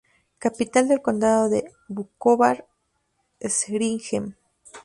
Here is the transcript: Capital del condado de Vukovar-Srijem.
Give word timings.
Capital 0.39 0.87
del 0.87 1.03
condado 1.03 1.47
de 1.47 1.71
Vukovar-Srijem. 1.87 4.33